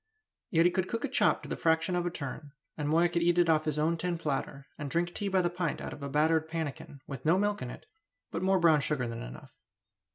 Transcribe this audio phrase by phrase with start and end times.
[0.49, 3.21] Yet he could cook a chop to the fraction of a turn; and Moya could
[3.21, 6.01] eat it off his own tin platter, and drink tea by the pint out of
[6.01, 7.85] a battered pannikin, with no milk in it,
[8.31, 9.51] but more brown sugar than enough.